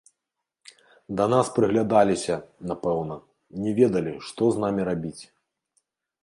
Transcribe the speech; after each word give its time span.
Да 1.19 1.27
нас 1.33 1.51
прыглядаліся, 1.57 2.37
напэўна, 2.71 3.15
не 3.67 3.71
ведалі, 3.81 4.13
што 4.31 4.43
з 4.57 4.65
намі 4.65 4.81
рабіць. 4.91 5.23